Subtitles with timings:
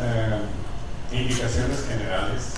[0.00, 0.40] eh,
[1.12, 2.54] indicaciones generales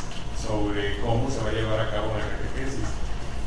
[0.47, 2.89] sobre cómo se va a llevar a cabo la catequesis.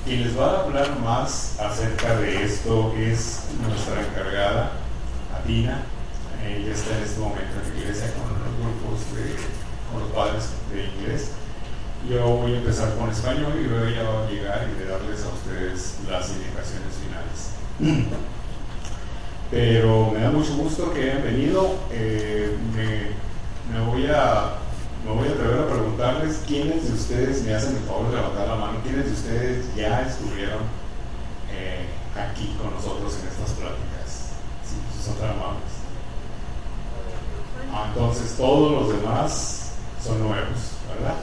[0.05, 4.71] Quien les va a hablar más acerca de esto es nuestra encargada,
[5.35, 5.83] Atina.
[6.45, 9.35] Ella está en este momento en la iglesia con los grupos de,
[9.91, 11.31] con los padres de inglés.
[12.09, 15.25] Yo voy a empezar con español y luego ella va a llegar y de darles
[15.25, 18.17] a ustedes las indicaciones finales.
[19.51, 21.75] Pero me da mucho gusto que hayan venido.
[21.91, 23.26] Eh, me,
[23.71, 24.53] me, voy a,
[25.05, 28.47] me voy a atrever a preguntarles quiénes de ustedes me hacen el favor de levantar
[28.47, 30.61] la mano, quiénes de ustedes ya estuvieron
[31.51, 34.31] eh, aquí con nosotros en estas pláticas.
[34.63, 35.77] Si son tan amables.
[37.73, 39.71] Ah, entonces todos los demás
[40.03, 41.15] son nuevos, ¿verdad?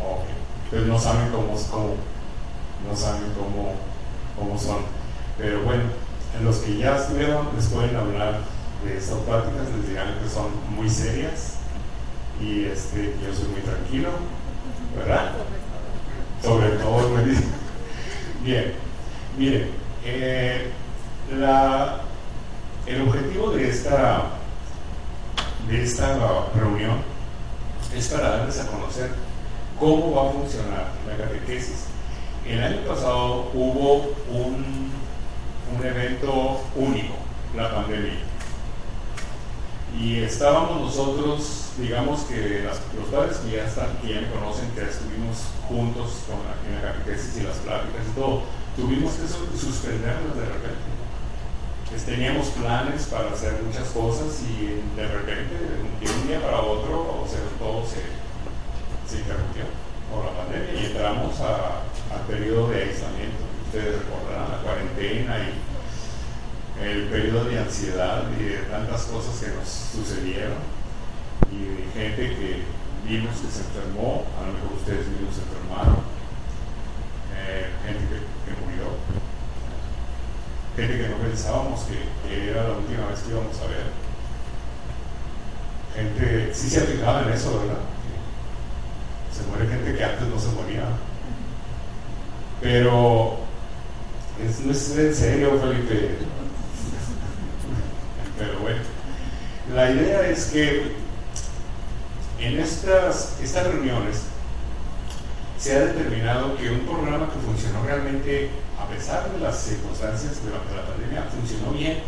[0.00, 0.24] Ok.
[0.64, 1.96] Entonces no saben cómo, cómo
[2.88, 3.74] no saben cómo,
[4.38, 4.82] cómo son.
[5.38, 5.84] Pero bueno,
[6.38, 8.40] en los que ya estuvieron les pueden hablar
[8.84, 11.61] de estas pláticas, les dirán que son muy serias
[12.42, 14.08] y este, yo soy muy tranquilo,
[14.96, 15.32] ¿verdad?
[16.42, 17.52] Sobre todo, me dicen.
[18.44, 18.72] Bien,
[19.38, 19.70] miren,
[20.04, 20.70] eh,
[21.38, 22.00] la,
[22.86, 24.22] el objetivo de esta,
[25.68, 26.18] de esta
[26.56, 26.96] reunión
[27.96, 29.10] es para darles a conocer
[29.78, 31.84] cómo va a funcionar la catequesis.
[32.44, 34.82] El año pasado hubo un
[35.74, 37.14] un evento único,
[37.56, 38.18] la pandemia.
[39.98, 42.64] Y estábamos nosotros, digamos que
[42.96, 46.82] los padres que ya están, que ya me conocen, que estuvimos juntos con la, en
[46.82, 48.42] la catequesis y las pláticas y todo,
[48.76, 50.92] tuvimos que suspendernos de repente.
[51.90, 55.54] Pues teníamos planes para hacer muchas cosas y de repente,
[56.00, 57.26] de un día para otro,
[57.58, 58.02] todo se,
[59.08, 59.64] se interrumpió
[60.10, 63.44] por la pandemia y entramos al periodo de aislamiento.
[63.66, 65.72] Ustedes recordarán la cuarentena y
[66.84, 70.58] el periodo de ansiedad y de tantas cosas que nos sucedieron.
[71.50, 72.62] Y de gente que
[73.06, 76.00] vimos que se enfermó, a lo mejor ustedes mismos se enfermaron,
[77.36, 78.96] eh, gente que, murió,
[80.76, 84.02] gente que no pensábamos que, era la última vez que íbamos a ver.
[85.94, 87.80] Gente, sí se ha en eso, ¿verdad?
[89.30, 90.84] Se muere gente que antes no se moría.
[92.60, 93.38] Pero
[94.38, 96.16] no es en serio, Felipe.
[98.38, 98.80] Pero bueno,
[99.74, 100.92] la idea es que
[102.40, 104.22] en estas, estas reuniones
[105.58, 108.50] se ha determinado que un programa que funcionó realmente,
[108.82, 111.98] a pesar de las circunstancias durante la pandemia, funcionó bien,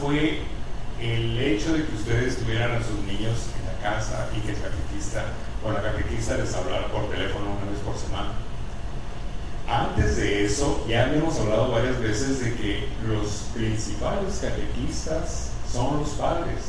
[0.00, 0.42] fue
[1.00, 4.58] el hecho de que ustedes tuvieran a sus niños en la casa y que el
[4.60, 5.24] catequista
[5.64, 8.46] o la catequista les hablara por teléfono una vez por semana
[9.68, 16.10] antes de eso, ya hemos hablado varias veces de que los principales catequistas son los
[16.10, 16.60] padres.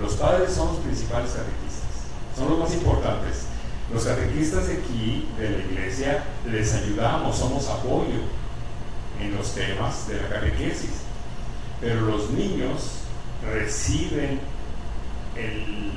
[0.00, 3.46] Los padres son los principales catequistas, son los más importantes.
[3.92, 8.20] Los catequistas de aquí, de la iglesia, les ayudamos, somos apoyo
[9.20, 11.02] en los temas de la catequesis.
[11.80, 13.00] Pero los niños
[13.44, 14.40] reciben
[15.34, 15.92] el,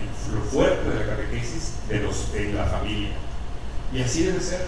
[0.00, 3.10] el, fuerte de la catequesis de, los, de la familia.
[3.92, 4.66] Y así debe ser.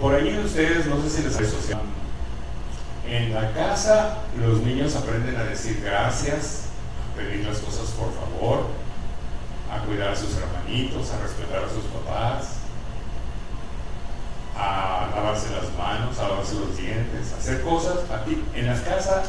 [0.00, 1.80] Por ahí ustedes, no sé si les asocian.
[3.08, 6.64] En la casa los niños aprenden a decir gracias,
[7.12, 8.66] a pedir las cosas por favor,
[9.76, 12.56] a cuidar a sus hermanitos, a respetar a sus papás,
[14.56, 17.98] a lavarse las manos, a lavarse los dientes, a hacer cosas.
[18.10, 19.24] Aquí, en la casa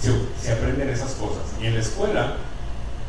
[0.00, 1.44] se, se aprenden esas cosas.
[1.60, 2.36] Y en la escuela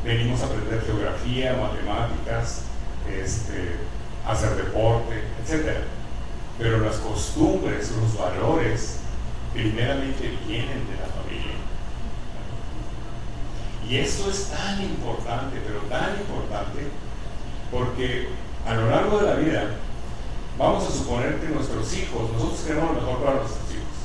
[0.03, 2.61] venimos a aprender geografía, matemáticas,
[3.09, 3.77] este,
[4.27, 5.77] hacer deporte, etc.
[6.59, 8.99] Pero las costumbres, los valores,
[9.53, 11.62] primeramente vienen de la familia.
[13.89, 16.87] Y esto es tan importante, pero tan importante,
[17.71, 18.29] porque
[18.65, 19.75] a lo largo de la vida
[20.57, 23.97] vamos a suponer que nuestros hijos, nosotros queremos lo mejor para nuestros hijos,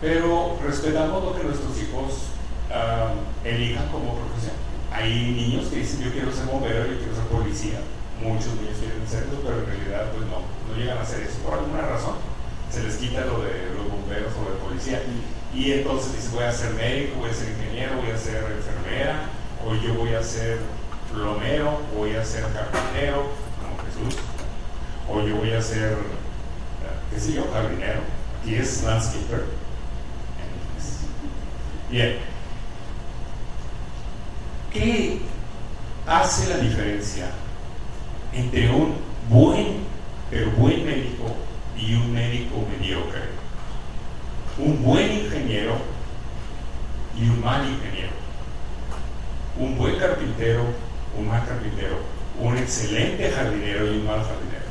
[0.00, 2.34] pero respetamos lo que nuestros hijos
[2.68, 4.56] uh, elijan como profesión.
[4.92, 7.80] Hay niños que dicen yo quiero ser bombero, yo quiero ser policía,
[8.20, 11.58] muchos niños quieren hacerlo, pero en realidad pues no, no llegan a hacer eso por
[11.58, 12.31] alguna razón.
[12.72, 15.02] Se les quita lo de los bomberos o de policía.
[15.54, 19.28] Y entonces dice, voy a ser médico, voy a ser ingeniero, voy a ser enfermera,
[19.66, 20.58] o yo voy a ser
[21.12, 23.26] plomero, voy a ser carpintero,
[23.60, 24.18] como Jesús,
[25.06, 25.98] o yo voy a ser,
[27.10, 28.00] qué sé yo, jardinero,
[28.46, 29.44] y es landscaper.
[31.90, 32.16] Bien.
[34.72, 35.20] ¿Qué
[36.06, 37.26] hace la diferencia
[38.32, 38.94] entre un
[39.28, 39.84] buen,
[40.30, 41.26] pero buen médico
[41.76, 43.20] y un médico mediocre?
[44.58, 45.76] Un buen ingeniero
[47.18, 48.12] y un mal ingeniero.
[49.58, 50.64] Un buen carpintero,
[51.18, 51.98] un mal carpintero.
[52.38, 54.62] Un excelente jardinero y un mal jardinero.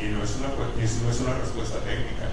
[0.00, 2.28] Y no es una, no es una respuesta técnica.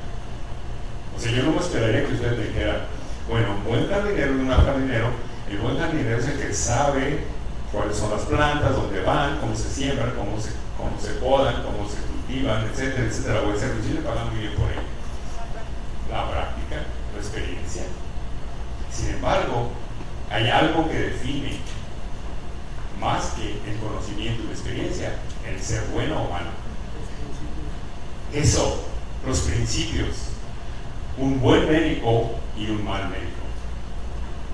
[1.16, 2.82] O sea, yo no me esperaría que ustedes dijeran,
[3.28, 7.24] bueno, un buen jardinero y un mal jardinero el buen jardinero es el que sabe
[7.72, 11.90] cuáles son las plantas, dónde van, cómo se siembran, cómo se, cómo se podan, cómo
[11.90, 11.98] se
[12.32, 13.42] etcétera, etcétera.
[13.42, 14.82] O el servicio le pagan muy bien por ello.
[16.12, 17.84] La práctica, la experiencia.
[18.92, 19.72] Sin embargo,
[20.30, 21.58] hay algo que define
[23.00, 25.16] más que el conocimiento y la experiencia,
[25.48, 26.50] el ser bueno o malo.
[28.34, 28.86] Eso,
[29.26, 30.30] los principios.
[31.18, 33.39] Un buen médico y un mal médico.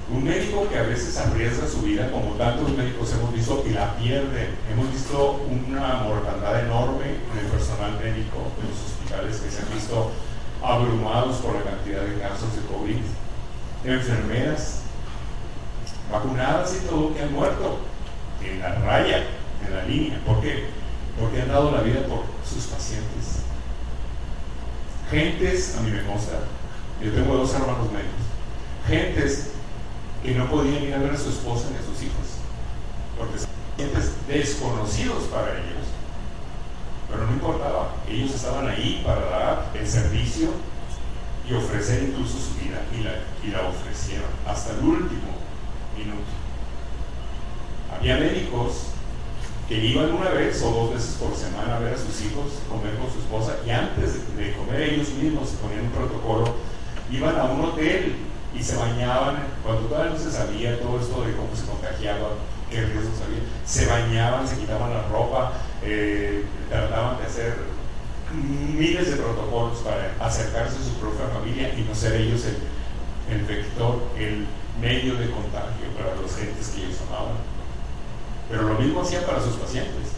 [0.07, 3.96] Un médico que a veces arriesga su vida, como tantos médicos hemos visto, y la
[3.96, 4.50] pierde.
[4.72, 9.74] Hemos visto una mortandad enorme en el personal médico de los hospitales que se han
[9.74, 10.12] visto
[10.62, 12.98] abrumados por la cantidad de casos de COVID.
[13.84, 14.81] Enfermeras
[16.12, 17.80] vacunadas y todo que han muerto
[18.44, 19.24] en la raya,
[19.66, 20.22] en la línea.
[20.24, 20.66] ¿Por qué?
[21.19, 23.42] Porque han dado la vida por sus pacientes.
[25.10, 26.34] Gentes, a mí me consta,
[27.01, 28.25] yo tengo dos hermanos médicos,
[28.88, 29.55] gentes
[30.25, 32.42] que no podían ir a ver a su esposa ni a sus hijos,
[33.18, 35.86] porque son pacientes desconocidos para ellos.
[37.10, 40.50] Pero no importaba, ellos estaban ahí para dar el servicio
[41.48, 43.12] y ofrecer incluso su vida, y la,
[43.45, 45.38] y la ofrecieron hasta el último
[45.95, 46.33] minuto.
[47.95, 48.88] Había médicos
[49.69, 52.95] que iban una vez o dos veces por semana a ver a sus hijos, comer
[52.98, 56.56] con su esposa, y antes de, comer ellos mismos se ponían un protocolo,
[57.12, 58.16] iban a un hotel
[58.57, 62.30] y se bañaban, cuando todavía no se sabía todo esto de cómo se contagiaba,
[62.69, 65.54] qué riesgos había, se bañaban, se quitaban la ropa,
[65.84, 67.56] eh, trataban de hacer
[68.78, 73.46] miles de protocolos para acercarse a su propia familia y no ser ellos el, el
[73.46, 74.48] vector, el
[74.80, 77.38] medio de contagio para los gentes que ellos amaban.
[78.50, 80.16] Pero lo mismo hacían para sus pacientes.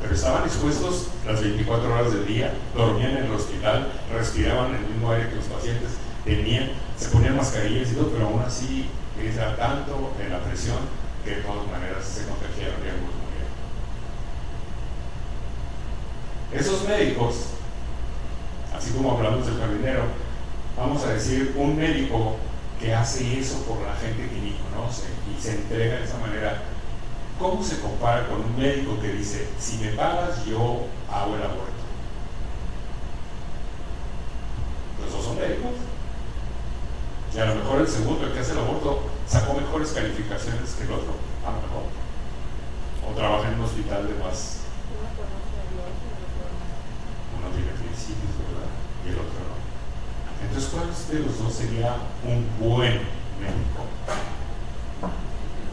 [0.00, 5.10] Pero estaban expuestos las 24 horas del día, dormían en el hospital, respiraban el mismo
[5.10, 5.90] aire que los pacientes,
[6.24, 8.86] tenían se ponían mascarillas y todo, pero aún así
[9.20, 10.78] era tanto en la presión
[11.24, 13.54] que de todas maneras se contagiaron y algunos murieron.
[16.52, 17.34] Esos médicos,
[18.76, 20.04] así como hablamos del jardinero,
[20.76, 22.36] vamos a decir un médico
[22.80, 26.62] que hace eso por la gente que ni conoce y se entrega de esa manera,
[27.38, 31.72] ¿cómo se compara con un médico que dice, si me pagas yo hago el aborto?
[35.02, 35.83] Los dos son médicos
[37.34, 40.84] y a lo mejor el segundo, el que hace el aborto, sacó mejores calificaciones que
[40.84, 41.14] el otro,
[41.44, 41.90] a lo mejor.
[43.02, 44.60] O trabaja en un hospital de más.
[47.36, 48.70] Uno tiene principios, ¿verdad?
[49.04, 49.58] Y el otro no.
[50.46, 53.02] Entonces, ¿cuál de los dos sería un buen
[53.42, 53.82] médico?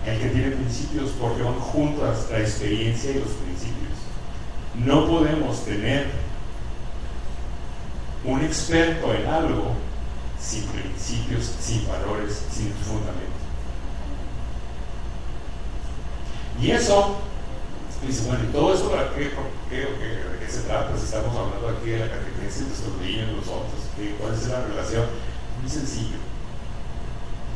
[0.03, 3.93] El que tiene principios porque van juntas la experiencia y los principios.
[4.73, 6.07] No podemos tener
[8.25, 9.75] un experto en algo
[10.41, 13.41] sin principios, sin valores, sin fundamento.
[16.59, 17.17] Y eso,
[18.05, 19.31] dice, bueno, ¿y todo eso para qué,
[19.69, 20.97] qué, de qué se trata?
[20.97, 23.81] Si estamos hablando aquí de la catequesis de nuestros niños, nosotros,
[24.19, 25.05] ¿cuál es la relación?
[25.61, 26.17] Muy sencillo.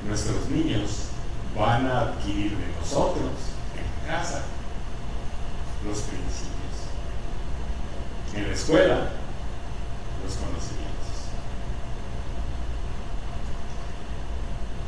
[0.08, 1.06] Nuestros niños
[1.56, 3.32] van a adquirir de nosotros
[3.76, 4.44] en casa
[5.86, 6.56] los principios.
[8.36, 9.10] En la escuela,
[10.24, 10.95] los conocimientos.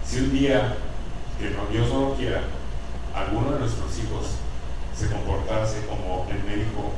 [0.08, 0.78] Si un día,
[1.38, 2.42] que Dios no lo quiera,
[3.14, 4.38] alguno de nuestros hijos
[4.96, 6.94] se comportase como el médico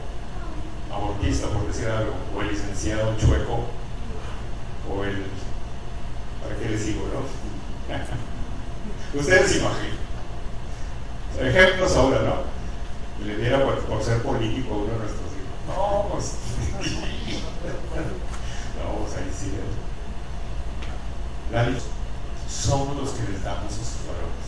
[0.92, 3.66] abortista, por decir algo, o el licenciado chueco,
[4.90, 5.26] o el...
[6.44, 7.22] ¿Para qué les digo, no?
[9.20, 9.98] Ustedes imaginan.
[11.40, 13.26] Ejemplos ahora, ¿no?
[13.26, 15.50] Le diera por, ser político uno de nuestros hijos.
[15.68, 16.36] No, pues...
[18.78, 19.54] no, pues ahí sí.
[21.52, 21.64] La
[22.70, 24.46] somos los que les damos esos valores.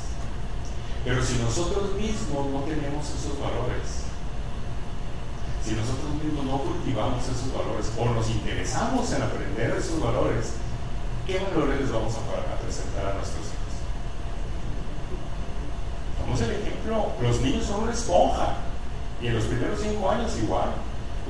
[1.04, 4.06] Pero si nosotros mismos no tenemos esos valores,
[5.66, 10.54] si nosotros mismos no cultivamos esos valores o nos interesamos en aprender esos valores,
[11.26, 13.74] ¿qué valores les vamos a presentar a nuestros hijos?
[16.22, 18.58] Vamos el ejemplo, los niños son una esponja
[19.20, 20.70] y en los primeros cinco años igual.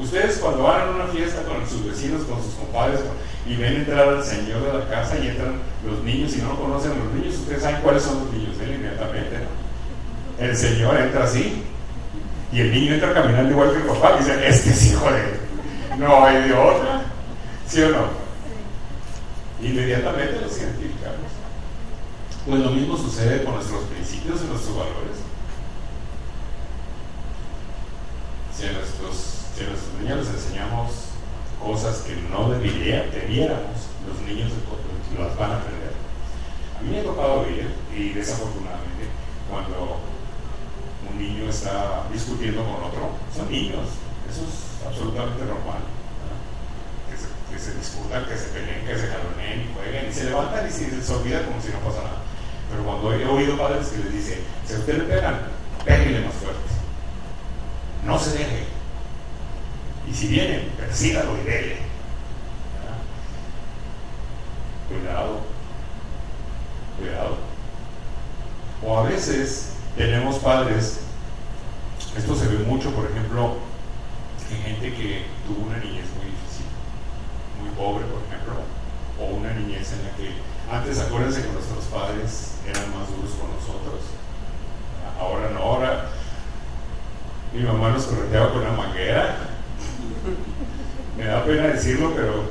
[0.01, 3.01] Ustedes cuando van a una fiesta con sus vecinos, con sus compadres,
[3.47, 6.93] y ven entrar al señor de la casa y entran los niños y no conocen
[6.93, 10.43] a los niños, ustedes saben cuáles son los niños, él inmediatamente, ¿no?
[10.43, 11.63] El señor entra así,
[12.51, 15.39] y el niño entra caminando igual que el papá, y dice, este es hijo de...
[15.97, 17.03] No hay de otra,
[17.67, 18.07] ¿sí o no?
[19.61, 21.29] Inmediatamente los identificamos.
[22.47, 25.17] Pues lo mismo sucede con nuestros principios y nuestros valores.
[28.57, 31.11] Si a nuestros a nuestros niños les enseñamos
[31.61, 34.51] cosas que no debería, debiéramos, los niños
[35.17, 35.93] las van a aprender.
[36.77, 39.05] A mí me ha tocado ver, y desafortunadamente,
[39.49, 40.01] cuando
[41.09, 45.85] un niño está discutiendo con otro, son niños, eso es absolutamente normal.
[47.51, 50.71] Que se, discutan, que se peleen, que se jaloneen y jueguen, y se levantan y
[50.71, 52.23] se, se olvida como si no pasa nada.
[52.71, 55.41] Pero cuando he oído padres que les dicen, si a usted le pegan,
[55.83, 56.61] péguenle más fuerte.
[58.05, 58.80] No se deje
[60.09, 61.77] y si vienen, persígalo y dele.
[64.87, 65.39] Cuidado,
[66.97, 67.37] cuidado.
[68.85, 71.01] O a veces tenemos padres,
[72.17, 73.57] esto se ve mucho, por ejemplo,
[74.51, 76.65] en gente que tuvo una niñez muy difícil,
[77.61, 78.55] muy pobre, por ejemplo,
[79.19, 80.33] o una niñez en la que
[80.69, 84.01] antes acuérdense que nuestros padres eran más duros con nosotros.
[85.19, 86.09] Ahora no, ahora
[87.53, 89.50] mi mamá nos correteaba con una manguera
[91.21, 92.49] me da pena decirlo, pero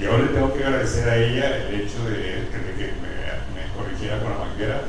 [0.00, 4.38] yo le tengo que agradecer a ella el hecho de, que me, corrigiera con la
[4.38, 4.82] manguera.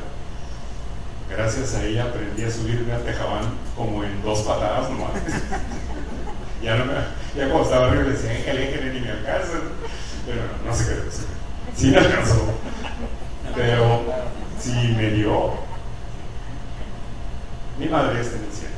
[1.28, 5.12] Gracias a ella aprendí a subirme al tejabán como en dos patadas nomás.
[6.64, 6.94] ya, no me,
[7.36, 9.54] ya cuando estaba arriba le decía, éjale, éjale, ni me alcanza.
[10.28, 11.26] Pero no, no sé qué decir.
[11.76, 12.46] Sí me alcanzó.
[13.56, 14.04] Pero
[14.60, 15.54] sí me dio.
[17.80, 18.76] Mi madre está en el cielo.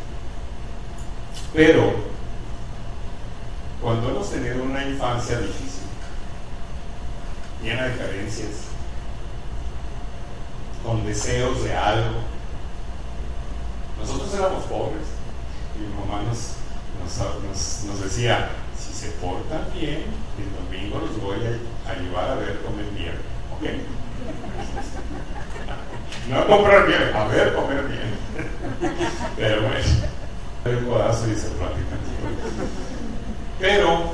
[1.53, 2.10] Pero
[3.81, 5.83] cuando hemos tenido una infancia difícil,
[7.63, 8.49] llena de carencias,
[10.83, 12.19] con deseos de algo,
[13.99, 15.21] nosotros éramos pobres
[15.81, 20.05] mi mamá nos, decía, si se portan bien,
[20.37, 23.15] el domingo los voy a, llevar a ver comer bien.
[23.53, 23.63] ¿Ok?
[26.29, 28.15] No comprar bien, a ver comer bien.
[29.35, 29.79] Pero bueno,
[30.65, 31.99] el codazo y se platican.
[33.61, 34.11] Pero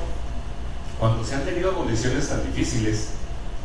[0.99, 3.11] cuando se han tenido condiciones tan difíciles,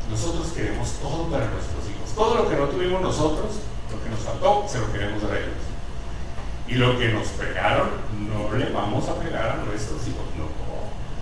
[0.08, 2.14] nosotros queremos todo para nuestros hijos.
[2.14, 3.56] Todo lo que no tuvimos nosotros,
[3.90, 5.50] lo que nos faltó, se lo queremos dar a ellos.
[6.68, 7.88] Y lo que nos pegaron,
[8.30, 10.22] no le vamos a pegar a nuestros hijos.
[10.38, 10.46] No.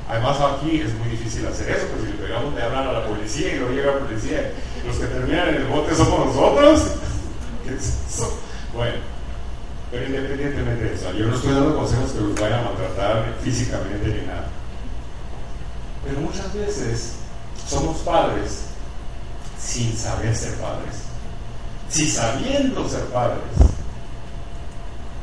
[0.08, 3.06] Además aquí es muy difícil hacer eso, porque si le pegamos le hablan a la
[3.06, 4.52] policía y luego llega la policía.
[4.86, 6.82] Los que terminan en el bote somos nosotros.
[7.64, 8.38] ¿Qué es eso?
[8.74, 8.98] Bueno,
[9.90, 14.06] pero independientemente de eso, yo no estoy dando consejos que los vayan a maltratar físicamente
[14.06, 14.48] ni nada.
[16.04, 17.14] Pero muchas veces
[17.66, 18.66] somos padres
[19.58, 20.96] sin saber ser padres.
[21.88, 23.40] Si sabiendo ser padres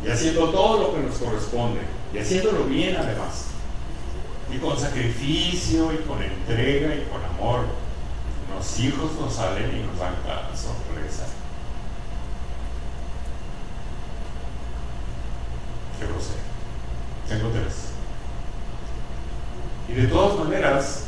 [0.06, 1.82] y haciendo todo lo que nos corresponde
[2.14, 3.46] y haciéndolo bien además,
[4.54, 7.66] y con sacrificio y con entrega y con amor,
[8.54, 11.26] los hijos nos salen y nos dan cada sorpresa.
[16.00, 16.38] Qué sé,
[17.28, 17.74] Tengo tres.
[19.90, 21.04] Y de todas maneras,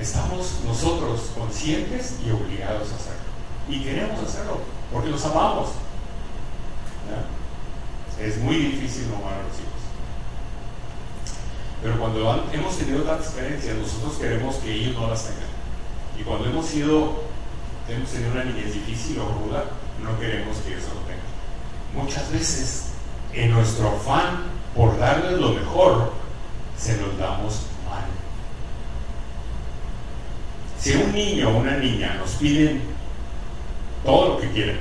[0.00, 3.20] estamos nosotros conscientes y obligados a hacerlo.
[3.68, 4.60] Y queremos hacerlo,
[4.92, 5.70] porque los amamos.
[8.20, 9.80] Es muy difícil no amar a los hijos.
[11.82, 15.48] Pero cuando hemos tenido tantas experiencias, nosotros queremos que ellos no las tengan.
[16.18, 17.22] Y cuando hemos sido,
[17.88, 19.64] hemos tenido una niñez difícil o ruda,
[20.02, 21.24] no queremos que ellos lo tengan.
[21.94, 22.90] Muchas veces
[23.32, 26.12] en nuestro afán por darles lo mejor,
[26.76, 28.04] se los damos mal.
[30.78, 32.82] Si un niño o una niña nos piden
[34.04, 34.80] todo lo que quieren,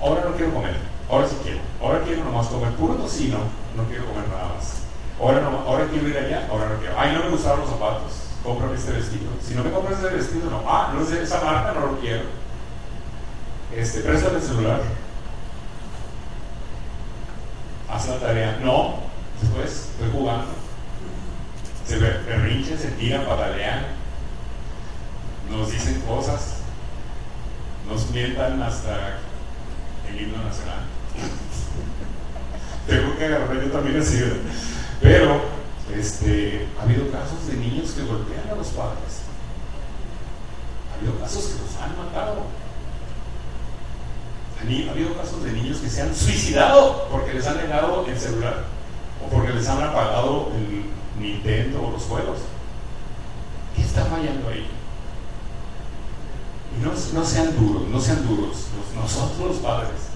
[0.00, 0.76] ahora no quiero comer,
[1.10, 3.38] ahora sí quiero, ahora quiero nomás comer puro tocino,
[3.76, 4.74] no quiero comer nada más.
[5.20, 6.94] Ahora, no, ahora quiero ir allá, ahora no quiero.
[6.96, 8.12] Ay, no me gustaron los zapatos,
[8.44, 9.30] cómprame este vestido.
[9.42, 10.62] Si no me compras este vestido, no.
[10.64, 12.22] Ah, no de esa marca, no lo quiero.
[13.74, 14.80] Este, préstame el celular
[17.88, 18.58] haz la tarea.
[18.62, 18.94] No,
[19.40, 20.46] después estoy jugando.
[21.86, 23.86] Se berrinchen, se tiran, patalean,
[25.50, 26.56] nos dicen cosas,
[27.88, 29.18] nos mientan hasta
[30.08, 30.80] el himno nacional.
[32.86, 34.22] tengo que agarrar yo también así,
[35.00, 35.40] Pero,
[35.96, 39.22] este, ha habido casos de niños que golpean a los padres.
[40.92, 42.58] Ha habido casos que los han matado.
[44.58, 48.77] Ha habido casos de niños que se han suicidado porque les han negado el celular
[49.24, 50.84] o porque les han apagado el
[51.20, 52.38] Nintendo o los juegos.
[53.74, 54.66] ¿Qué está fallando ahí?
[56.76, 58.66] Y no, no sean duros, no sean duros.
[58.94, 60.12] nosotros los padres,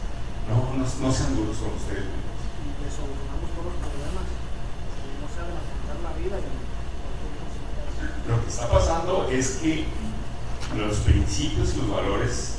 [0.48, 2.42] no, no, no sean duros con ustedes mismos.
[2.62, 4.26] Y les solucionamos todos los problemas.
[5.02, 6.36] Y no saben afrontar la vida.
[6.38, 9.86] Y Lo que está pasando es que
[10.76, 12.58] los principios y los valores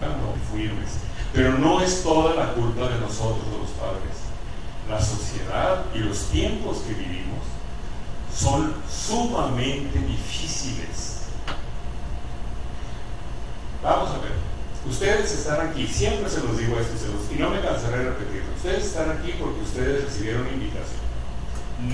[0.00, 0.98] van no firmes.
[1.32, 4.21] Pero no es toda la culpa de nosotros, de los padres.
[4.92, 7.40] La sociedad y los tiempos que vivimos
[8.36, 11.22] son sumamente difíciles.
[13.82, 14.32] Vamos a ver.
[14.86, 16.92] Ustedes están aquí, siempre se los digo esto
[17.34, 18.52] y no me cansaré de repetirlo.
[18.54, 21.00] Ustedes están aquí porque ustedes recibieron invitación.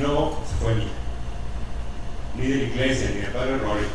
[0.00, 0.88] No fue mía,
[2.37, 3.87] ni de la iglesia, ni del Padre Rory.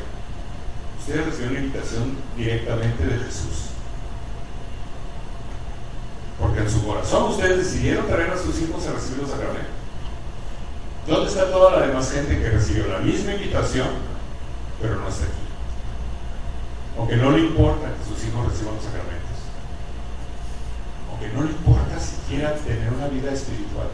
[0.98, 3.73] Ustedes recibieron invitación directamente de Jesús.
[6.54, 9.74] Porque en su corazón ustedes decidieron traer a sus hijos a recibir los sacramentos.
[11.08, 13.88] ¿Dónde está toda la demás gente que recibió la misma invitación,
[14.80, 15.34] pero no está aquí?
[16.96, 19.34] O que no le importa que sus hijos reciban los sacramentos.
[21.12, 23.88] O que no le importa siquiera tener una vida espiritual.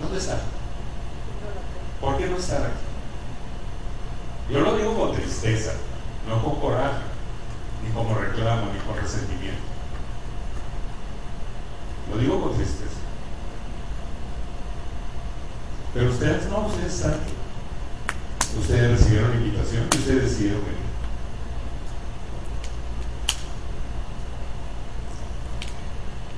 [0.00, 0.38] ¿Dónde están?
[2.00, 4.54] ¿Por qué no están aquí?
[4.54, 5.72] Yo lo digo con tristeza,
[6.28, 7.02] no con coraje,
[7.82, 9.70] ni como reclamo, ni con resentimiento.
[12.20, 12.84] Digo con tristeza.
[15.94, 17.32] Pero ustedes no, ustedes aquí.
[18.60, 20.78] Ustedes recibieron invitación y ustedes decidieron venir.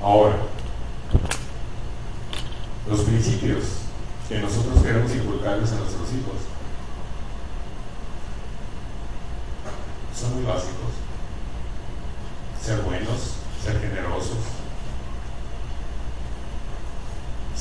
[0.00, 0.36] Ahora,
[2.88, 3.64] los principios
[4.28, 6.36] que nosotros queremos inculcarles a nuestros hijos
[10.16, 10.92] son muy básicos.
[12.62, 14.38] Ser buenos, ser generosos,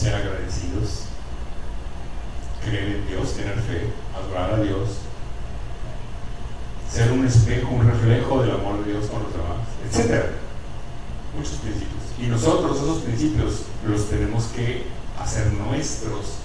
[0.02, 1.04] ser agradecidos,
[2.66, 4.90] creer en Dios, tener fe, adorar a Dios,
[6.92, 10.26] ser un espejo, un reflejo del amor de Dios con los demás, etc.
[11.38, 12.02] Muchos principios.
[12.18, 14.88] Y nosotros esos principios los tenemos que
[15.20, 16.38] hacer nuestros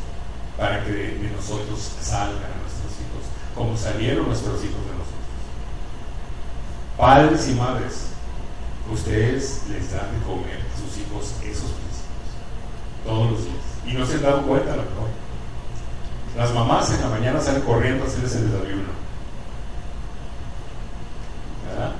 [0.58, 5.26] para que de nosotros salgan a nuestros hijos, como salieron nuestros hijos de nosotros.
[6.98, 8.08] Padres y madres,
[8.92, 11.86] ustedes les dan de comer a sus hijos esos principios
[13.06, 13.56] todos los días.
[13.86, 15.08] Y no se han dado cuenta, a lo mejor.
[16.37, 18.92] Las mamás en la mañana salen corriendo a hacerles el desayuno.
[21.66, 21.92] ¿Verdad?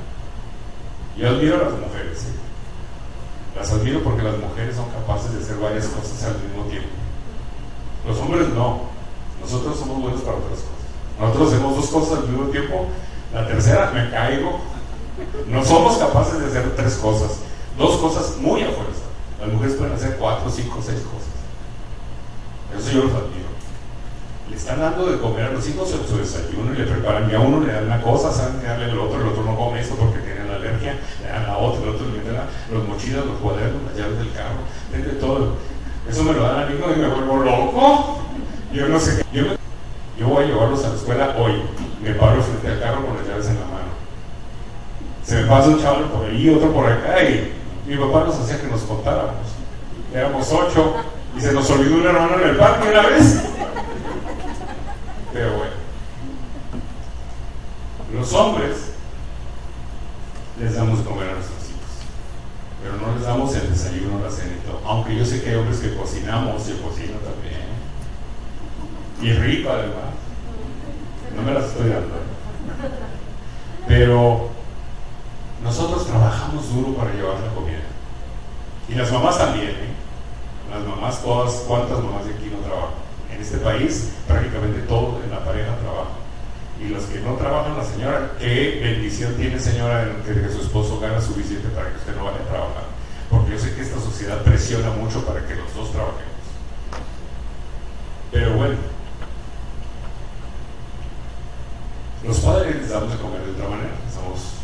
[1.17, 2.19] Yo admiro a las mujeres.
[2.19, 2.29] ¿sí?
[3.57, 6.91] Las admiro porque las mujeres son capaces de hacer varias cosas al mismo tiempo.
[8.07, 8.81] Los hombres no.
[9.41, 10.85] Nosotros somos buenos para otras cosas.
[11.19, 12.89] Nosotros hacemos dos cosas al mismo tiempo.
[13.33, 14.61] La tercera, me caigo.
[15.49, 17.39] No somos capaces de hacer tres cosas.
[17.79, 19.05] Dos cosas muy a fuerza.
[19.41, 21.33] Las mujeres pueden hacer cuatro, cinco, seis cosas.
[22.79, 23.46] Eso yo los admiro
[24.51, 27.35] le están dando de comer a los hijos en su desayuno y le preparan, y
[27.35, 29.81] a uno le dan una cosa, saben que darle el otro, el otro no come
[29.81, 32.37] esto porque tiene la alergia, le dan la otra, el otro le meten
[32.73, 35.55] los mochilas, los cuadernos, las llaves del carro, de todo.
[36.09, 38.19] Eso me lo dan a mí y me vuelvo loco.
[38.73, 39.39] Yo no sé qué.
[39.39, 39.45] Yo,
[40.19, 41.63] yo voy a llevarlos a la escuela hoy.
[42.03, 43.91] Me paro frente al carro con las llaves en la mano.
[45.25, 47.53] Se me pasa un chaval por ahí, otro por acá y
[47.87, 49.35] mi papá nos hacía que nos contáramos.
[50.15, 50.95] Éramos ocho
[51.37, 53.43] y se nos olvidó un hermano en el parque una vez.
[55.37, 55.73] Pero bueno,
[58.15, 58.93] los hombres
[60.59, 61.91] les damos de comer a nuestros hijos,
[62.83, 64.89] pero no les damos el desayuno, la cena y.
[64.89, 67.67] Aunque yo sé que hay hombres que cocinamos, yo cocino también.
[69.21, 70.17] Y rico además.
[71.37, 72.17] No me las estoy dando.
[73.87, 74.49] Pero
[75.63, 77.85] nosotros trabajamos duro para llevar la comida.
[78.89, 79.93] Y las mamás también, ¿eh?
[80.71, 83.06] Las mamás, todas, ¿cuántas mamás de aquí no trabajan?
[83.33, 86.11] En este país prácticamente todo en la pareja trabaja.
[86.81, 91.01] Y los que no trabajan, la señora, qué bendición tiene señora que, que su esposo
[91.01, 92.85] gana suficiente para que usted no vaya a trabajar.
[93.31, 96.37] Porque yo sé que esta sociedad presiona mucho para que los dos trabajemos.
[98.31, 98.77] Pero bueno,
[102.27, 103.95] los padres les damos de comer de otra manera.
[104.07, 104.57] Estamos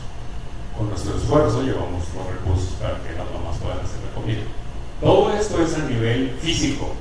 [0.76, 4.42] con nuestro esfuerzo, llevamos los recursos para que las mamás puedan hacer la comida.
[5.00, 6.94] Todo esto es a nivel físico,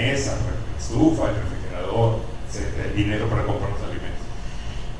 [0.00, 0.36] mesa,
[0.78, 4.26] estufa, el refrigerador, etcétera, dinero para comprar los alimentos.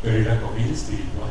[0.02, 1.30] Pero ¿y la comida espiritual?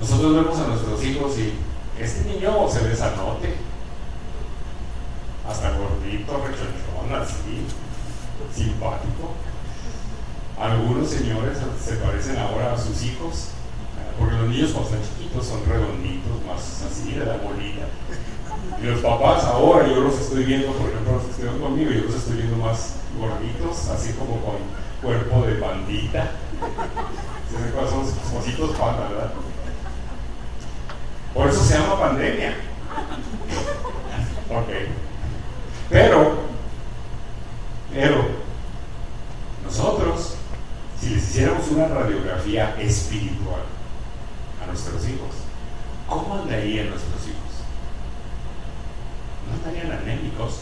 [0.00, 1.52] nosotros vemos a nuestros hijos y
[2.02, 3.54] este niño se ve sanote,
[5.48, 7.66] hasta gordito, rechonchón, así,
[8.54, 9.34] simpático.
[10.58, 13.50] Algunos señores se parecen ahora a sus hijos,
[14.20, 17.88] porque los niños cuando están chiquitos son redonditos, más así, de la bolita.
[18.80, 22.04] Y los papás ahora yo los estoy viendo, por ejemplo, los que estuvieron conmigo, yo
[22.04, 24.56] los estoy viendo más gorditos, así como con
[25.02, 26.32] cuerpo de bandita.
[27.50, 29.32] Son cositos panda, ¿verdad?
[31.34, 32.56] Por eso se llama pandemia.
[34.50, 34.68] Ok.
[35.88, 36.38] Pero,
[37.92, 38.24] pero,
[39.64, 40.34] nosotros,
[41.00, 43.62] si les hiciéramos una radiografía espiritual
[44.62, 45.30] a nuestros hijos,
[46.08, 47.50] ¿cómo andarían nuestros hijos?
[49.48, 50.60] ¿No estarían anémicos?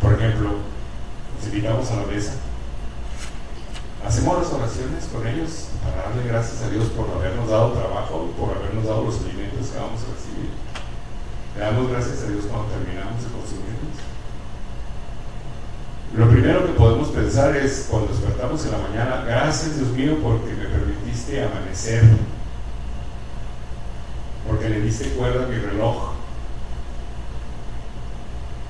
[0.00, 0.50] Por ejemplo,
[1.36, 2.34] nos invitamos a la mesa.
[4.06, 8.86] Hacemos las oraciones con para darle gracias a Dios por habernos dado trabajo por habernos
[8.86, 10.48] dado los alimentos que vamos a recibir.
[11.54, 13.96] Le damos gracias a Dios cuando terminamos de consumirlos.
[16.16, 20.54] Lo primero que podemos pensar es cuando despertamos en la mañana, gracias Dios mío porque
[20.54, 22.02] me permitiste amanecer,
[24.48, 26.12] porque le diste cuerda a mi reloj,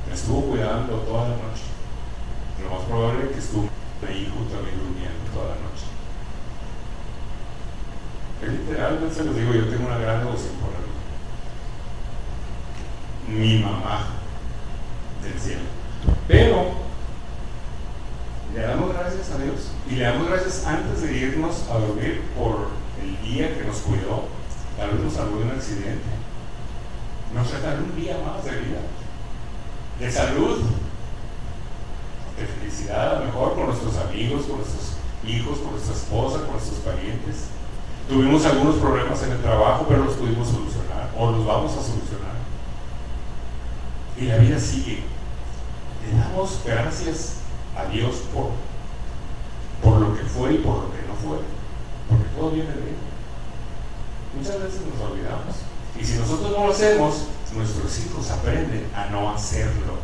[0.09, 1.63] me estuvo cuidando toda la noche.
[2.61, 3.69] Lo más probable es que estuvo
[4.03, 5.76] ahí mí durmiendo toda la noche.
[8.43, 10.77] Es literalmente se los digo, yo tengo una gran devoción por él.
[13.39, 14.07] Mi mamá
[15.23, 15.63] del cielo.
[16.29, 16.73] Pero
[18.55, 22.69] le damos gracias a Dios y le damos gracias antes de irnos a dormir por
[23.03, 24.29] el día que nos cuidó.
[24.77, 26.05] Tal vez nos salvó de un accidente.
[27.35, 28.81] Nos regaló un día más de vida
[29.99, 30.59] de salud,
[32.37, 34.97] de felicidad, a lo mejor con nuestros amigos, con nuestros
[35.27, 37.49] hijos, con nuestra esposa, con nuestros parientes.
[38.09, 42.37] Tuvimos algunos problemas en el trabajo, pero los pudimos solucionar o los vamos a solucionar.
[44.17, 45.03] Y la vida sigue.
[46.05, 47.39] Le damos gracias
[47.77, 48.51] a Dios por,
[49.83, 51.39] por lo que fue y por lo que no fue,
[52.09, 52.97] porque todo viene de Él.
[54.39, 55.57] Muchas veces nos olvidamos.
[56.01, 59.99] Y si nosotros no lo hacemos, nuestros hijos aprenden a no hacerlo.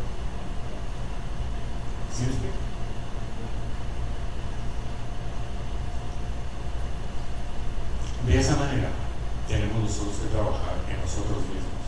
[2.12, 2.61] ¿Sí me
[8.26, 8.88] De esa manera
[9.48, 11.82] tenemos nosotros que trabajar en nosotros mismos.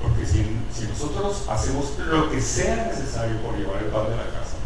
[0.00, 4.56] Porque si, nosotros hacemos lo que sea necesario por llevar el pan de la casa,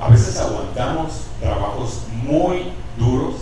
[0.00, 3.34] a veces aguantamos trabajos muy duros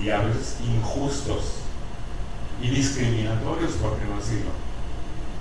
[0.00, 1.66] y a veces injustos
[2.62, 4.50] y discriminatorios, por qué no decirlo.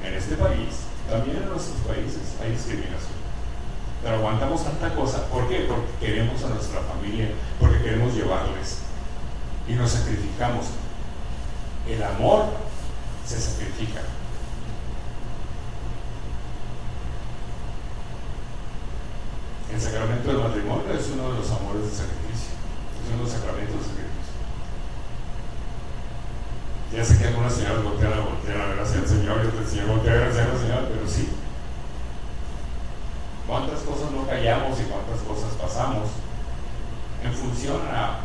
[0.03, 3.15] En este país, también en nuestros países, hay discriminación.
[4.03, 5.25] Pero aguantamos tanta cosa.
[5.27, 5.65] ¿Por qué?
[5.67, 8.84] Porque queremos a nuestra familia, porque queremos llevarles.
[9.67, 10.65] Y nos sacrificamos.
[11.87, 12.45] El amor
[13.25, 14.01] se sacrifica.
[19.73, 22.53] El sacramento del matrimonio es uno de los amores de sacrificio.
[23.01, 24.15] Es uno de los sacramentos de sacrificio.
[26.93, 29.69] Ya sé que algunas señoras voltean a voltear a ver hacia el Señor y otras
[29.69, 31.29] señor voltea a ver hacia Señor, pero sí.
[33.47, 36.09] ¿Cuántas cosas no callamos y cuántas cosas pasamos
[37.23, 38.24] en función a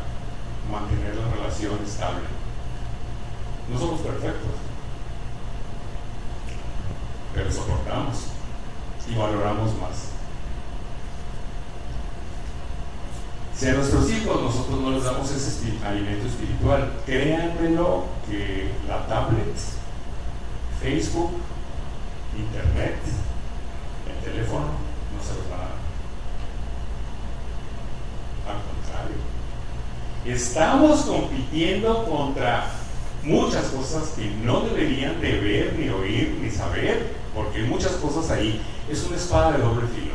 [1.66, 2.26] estable?
[3.70, 4.50] No somos perfectos,
[7.34, 8.16] pero soportamos
[9.08, 10.10] y valoramos más.
[13.54, 19.54] Si a nuestros hijos nosotros no les damos ese alimento espiritual, créanmelo que la tablet,
[20.80, 21.32] Facebook,
[22.36, 22.96] Internet,
[24.08, 25.80] el teléfono, no se los va a dar.
[28.48, 29.16] Al contrario,
[30.24, 32.66] estamos compitiendo contra
[33.22, 38.30] muchas cosas que no deberían de ver, ni oír, ni saber, porque hay muchas cosas
[38.30, 38.60] ahí.
[38.90, 40.14] Es una espada de doble filo.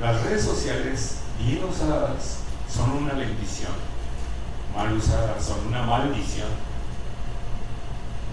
[0.00, 2.38] Las redes sociales bien usadas
[2.68, 3.72] son una bendición,
[4.74, 6.48] mal usadas son una maldición.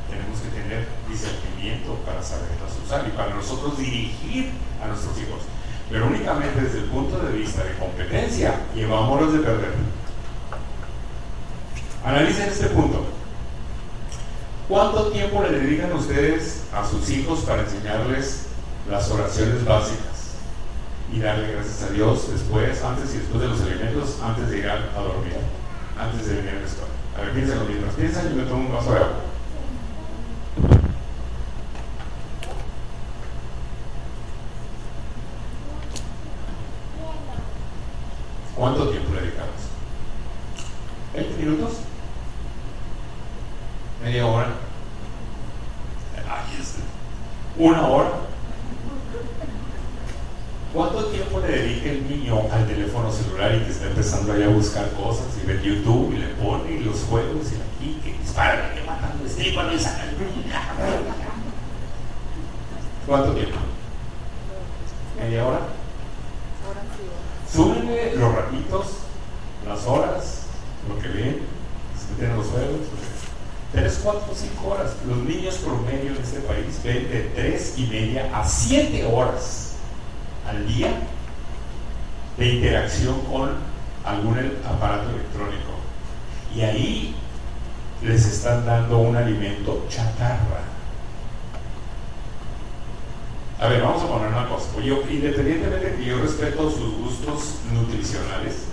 [0.10, 4.51] Tenemos que tener discernimiento para saberlas usar y para nosotros dirigir
[4.84, 5.41] a nuestros hijos.
[5.89, 9.73] Pero únicamente desde el punto de vista de competencia, llevámoslos de perder.
[12.04, 13.06] Analicen este punto.
[14.68, 18.48] ¿Cuánto tiempo le dedican ustedes a sus hijos para enseñarles
[18.90, 20.12] las oraciones básicas?
[21.14, 24.70] y darle gracias a Dios después, antes y después de los alimentos, antes de ir
[24.70, 25.34] a, dormir,
[26.00, 26.94] antes de venir a la escuela.
[27.18, 29.10] A ver, piensen lo piensen y me tomo un vaso de agua.
[38.56, 39.52] ¿Cuánto tiempo le dedicamos?
[44.04, 44.48] media hora.
[46.28, 46.76] Ay, es
[47.58, 48.12] una hora.
[50.74, 54.48] ¿Cuánto tiempo le dedica el niño al teléfono celular y que está empezando ahí a
[54.48, 58.00] buscar cosas y ver YouTube y le pone y los juegos y
[63.08, 63.58] ¿Cuánto tiempo?
[65.20, 65.60] ¿Media hora?
[67.52, 68.86] Súmenle los ratitos,
[69.67, 70.44] las horas,
[70.88, 71.41] lo que ven,
[71.98, 72.80] se meten en los juegos.
[73.74, 74.96] 3, 4, 5 horas.
[75.08, 79.76] Los niños promedio en este país ven de 3 y media a 7 horas
[80.48, 80.94] al día
[82.38, 83.52] de interacción con
[84.06, 85.72] algún aparato electrónico.
[86.56, 87.15] Y ahí
[88.02, 90.62] les están dando un alimento chatarra.
[93.60, 94.70] A ver, vamos a poner una cosa.
[94.84, 98.64] Yo, independientemente de que yo respeto sus gustos nutricionales,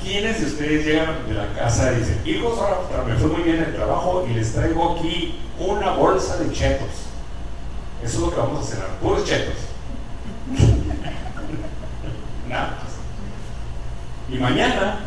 [0.00, 3.64] ¿quiénes de ustedes llegan de la casa y dicen, hijos, ahora me fue muy bien
[3.64, 7.08] el trabajo y les traigo aquí una bolsa de chetos?
[8.00, 9.56] Eso es lo que vamos a cenar, puros chetos.
[12.48, 12.78] Nada.
[14.30, 15.00] Y mañana,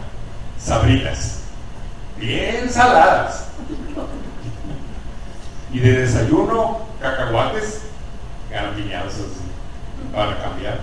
[0.60, 1.45] sabritas.
[2.18, 3.48] Bien saladas.
[5.72, 7.82] Y de desayuno, cacahuates
[8.76, 9.14] piñados
[10.14, 10.80] para cambiar.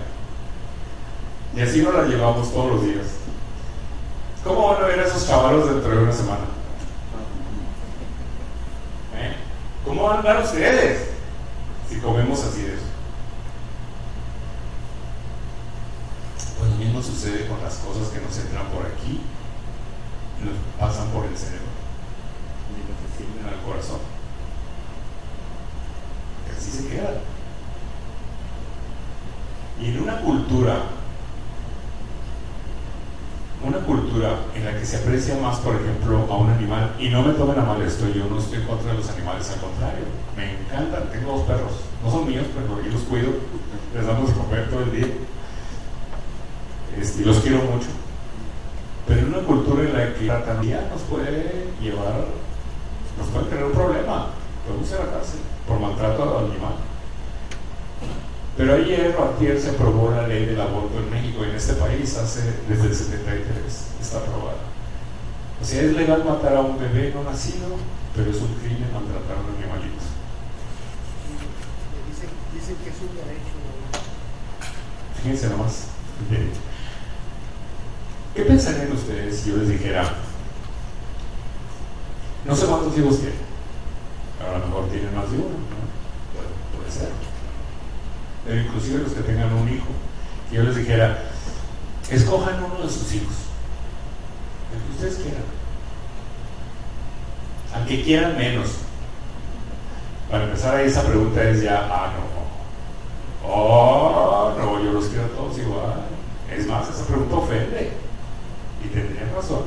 [1.55, 3.05] Y así nos las llevamos todos los días.
[4.43, 6.45] ¿Cómo van a ver a esos chavalos dentro de una semana?
[9.15, 9.35] ¿Eh?
[9.85, 11.09] ¿Cómo van a andar ustedes
[11.89, 12.83] si comemos así de eso?
[16.59, 19.21] Pues lo mismo sucede con las cosas que nos entran por aquí
[20.43, 21.67] nos pasan por el cerebro
[22.69, 23.99] y nos al corazón.
[26.45, 27.15] Que así se quedan.
[29.81, 30.83] Y en una cultura,
[33.63, 37.23] una cultura en la que se aprecia más, por ejemplo, a un animal, y no
[37.23, 40.05] me tomen a mal esto, yo no estoy contra de los animales, al contrario,
[40.37, 41.71] me encantan, tengo dos perros,
[42.03, 43.31] no son míos, pero yo los cuido,
[43.93, 45.07] les damos de comer todo el día,
[46.99, 47.87] este, y los quiero mucho.
[49.23, 52.25] En una cultura en la que la tanía nos puede llevar,
[53.17, 54.27] nos puede tener un problema,
[54.67, 56.73] podemos ir a la cárcel por maltrato al animal.
[58.57, 62.17] Pero ayer o ayer se aprobó la ley del aborto en México en este país
[62.17, 64.59] hace desde el 73 está aprobada.
[65.61, 67.77] O sea, es legal matar a un bebé no nacido,
[68.13, 70.03] pero es un crimen maltratar a un animalito.
[72.53, 73.55] Dicen, que es un derecho.
[75.15, 75.87] Fíjense nomás.
[78.35, 80.11] ¿Qué pensarían ustedes si yo les dijera,
[82.45, 83.37] no sé cuántos hijos tienen,
[84.41, 86.77] a lo mejor tienen más de uno, ¿no?
[86.77, 87.09] puede ser.
[88.45, 89.85] Pero inclusive los que tengan un hijo,
[90.49, 91.25] que yo les dijera,
[92.09, 93.35] escojan uno de sus hijos,
[94.73, 95.43] el que ustedes quieran,
[97.71, 98.69] al que quieran menos.
[100.31, 102.11] Para empezar ahí esa pregunta es ya, ah,
[103.43, 106.05] no, oh, no, yo los quiero a todos igual.
[106.51, 108.02] Es más, esa pregunta ofende
[108.83, 109.63] y tendrían razón.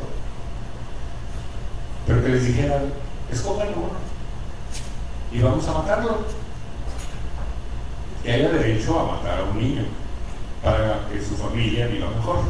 [2.06, 2.92] Pero que les dijeran,
[3.30, 3.90] escojan uno
[5.32, 6.18] y vamos a matarlo
[8.22, 9.84] que haya derecho a matar a un niño
[10.62, 12.40] para que su familia viva mejor.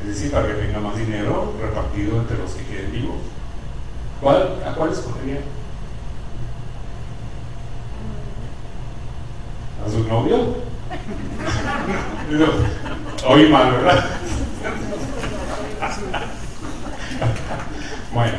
[0.00, 3.18] Es decir, para que tenga más dinero repartido entre los que queden vivos.
[4.20, 5.40] ¿Cuál, ¿A cuál escogería?
[9.86, 10.56] ¿A su novio?
[13.28, 14.19] Oí mal, ¿verdad?
[18.12, 18.38] bueno,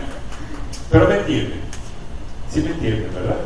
[0.92, 1.62] pero me entienden.
[2.50, 3.38] Sí me entienden, ¿verdad?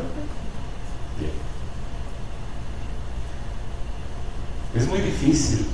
[4.74, 5.66] Es muy difícil,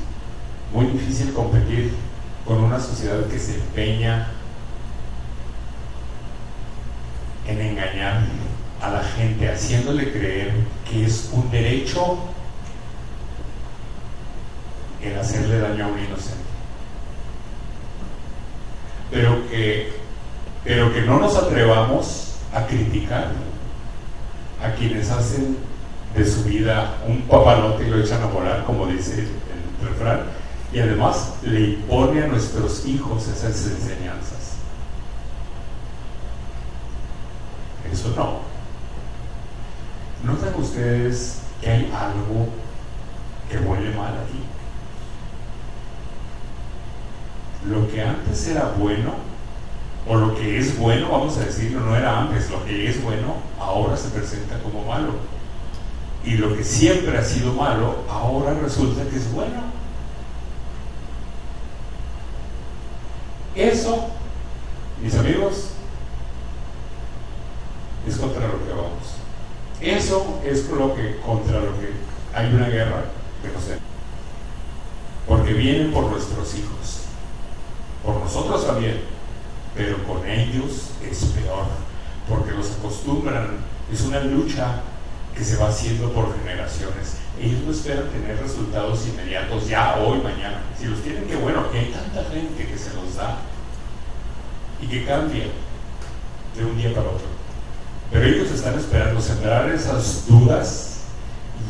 [0.73, 1.93] muy difícil competir
[2.47, 4.29] con una sociedad que se empeña
[7.49, 8.23] en engañar
[8.81, 10.53] a la gente, haciéndole creer
[10.89, 12.19] que es un derecho
[15.03, 16.52] el hacerle daño a un inocente.
[19.12, 19.92] Pero que,
[20.64, 23.31] pero que no nos atrevamos a criticar
[24.62, 25.59] a quienes hacen
[26.16, 30.22] de su vida un papalote y lo echan a volar, como dice el refrán,
[30.72, 34.57] y además le impone a nuestros hijos esas enseñanzas.
[37.92, 38.40] Eso no.
[40.25, 42.48] ¿Notan ustedes que hay algo
[43.51, 44.42] que huele mal aquí?
[47.68, 49.14] Lo que antes era bueno,
[50.09, 53.37] o lo que es bueno, vamos a decirlo, no era antes, lo que es bueno,
[53.59, 55.12] ahora se presenta como malo
[56.25, 59.61] y lo que siempre ha sido malo, ahora resulta que es bueno.
[63.55, 64.07] Eso,
[65.03, 65.70] mis amigos,
[68.07, 69.16] es contra lo que vamos.
[69.81, 71.90] Eso es lo que, contra lo que
[72.35, 73.05] hay una guerra
[73.42, 73.79] que nos
[75.27, 77.02] Porque vienen por nuestros hijos,
[78.05, 79.01] por nosotros también,
[79.77, 81.67] pero con ellos es peor,
[82.29, 83.59] porque los acostumbran,
[83.93, 84.81] es una lucha
[85.35, 87.17] que se va haciendo por generaciones.
[87.41, 90.61] Ellos no esperan tener resultados inmediatos ya, hoy, mañana.
[90.79, 93.38] Si los tienen, que bueno, que hay tanta gente que se los da
[94.81, 95.47] y que cambia
[96.57, 97.27] de un día para otro.
[98.11, 100.99] Pero ellos están esperando sembrar esas dudas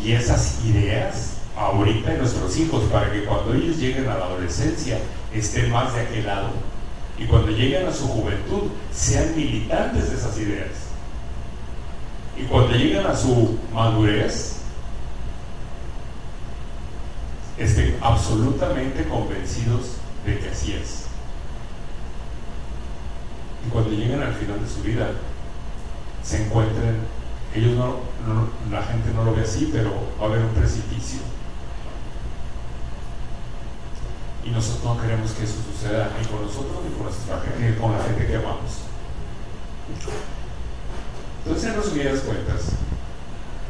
[0.03, 4.99] y esas ideas ahorita en nuestros hijos para que cuando ellos lleguen a la adolescencia
[5.33, 6.51] estén más de aquel lado.
[7.19, 10.71] Y cuando lleguen a su juventud sean militantes de esas ideas.
[12.37, 14.57] Y cuando lleguen a su madurez
[17.59, 21.05] estén absolutamente convencidos de que así es.
[23.67, 25.11] Y cuando lleguen al final de su vida,
[26.23, 26.97] se encuentren,
[27.55, 27.97] ellos no,
[28.71, 31.21] la gente no lo ve así, pero va a haber un precipicio.
[34.45, 37.93] Y nosotros no queremos que eso suceda ni con nosotros ni con, nuestra, ni con
[37.93, 38.83] la gente que amamos.
[41.45, 42.73] Entonces, en resumidas cuentas,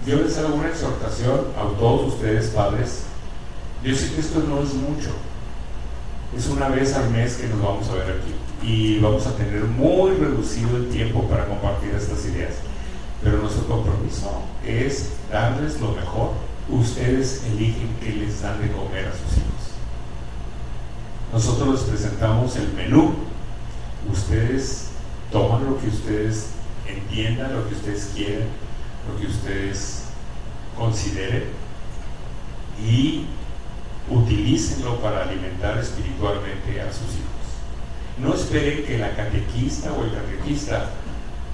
[0.06, 3.04] yo les hago una exhortación a todos ustedes, padres.
[3.84, 5.10] Yo sé que esto no es mucho.
[6.36, 8.34] Es una vez al mes que nos vamos a ver aquí
[8.66, 12.54] y vamos a tener muy reducido el tiempo para compartir estas ideas.
[13.22, 16.30] Pero nuestro compromiso es darles lo mejor.
[16.68, 19.61] Ustedes eligen qué les dan de comer a sus hijos.
[21.32, 23.14] Nosotros les presentamos el menú.
[24.12, 24.88] Ustedes
[25.30, 26.50] toman lo que ustedes
[26.86, 28.48] entiendan, lo que ustedes quieren,
[29.08, 30.04] lo que ustedes
[30.76, 31.44] consideren
[32.84, 33.26] y
[34.10, 37.32] utilícenlo para alimentar espiritualmente a sus hijos.
[38.18, 40.90] No esperen que la catequista o el catequista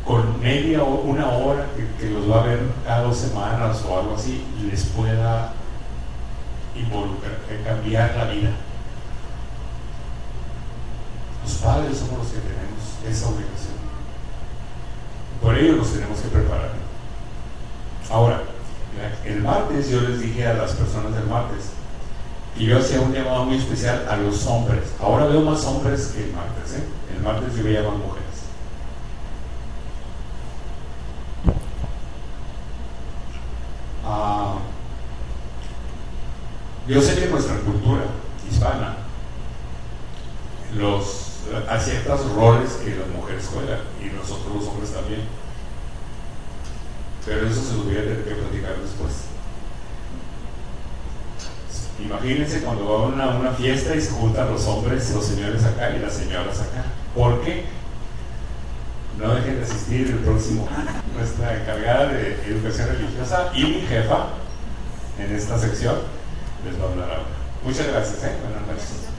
[0.04, 1.66] con media o una hora
[2.00, 5.52] que, los va a ver cada dos semanas o algo así, les pueda
[6.74, 8.50] involucrar, eh, cambiar la vida.
[11.58, 13.78] Padres somos los que tenemos esa obligación.
[15.42, 16.72] Por ello nos tenemos que preparar.
[18.10, 18.42] Ahora,
[19.24, 21.70] el martes yo les dije a las personas del martes,
[22.56, 24.92] y yo hacía un llamado muy especial a los hombres.
[25.00, 26.74] Ahora veo más hombres que el martes.
[26.74, 26.84] ¿eh?
[27.16, 28.24] El martes yo veía más mujeres.
[34.04, 34.56] Ah,
[36.88, 38.02] yo sé que nuestra cultura
[38.50, 38.96] hispana
[40.76, 41.27] los,
[41.88, 45.22] ciertos roles que las mujeres juegan y nosotros los hombres también.
[47.24, 49.28] Pero eso se lo voy a tener que platicar después.
[52.00, 55.98] Imagínense cuando va a una, fiesta y se juntan los hombres, los señores acá y
[55.98, 56.84] las señoras acá.
[57.14, 57.64] ¿Por qué?
[59.18, 60.68] No dejen de asistir el próximo
[61.16, 64.28] Nuestra encargada de educación religiosa y mi jefa
[65.18, 65.96] en esta sección
[66.64, 67.38] les va a hablar ahora.
[67.64, 68.22] Muchas gracias.
[68.22, 68.36] ¿eh?
[68.42, 69.17] Buenas.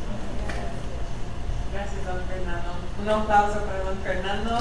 [1.71, 2.69] Gracias, don Fernando.
[3.01, 4.59] Un aplauso para don Fernando.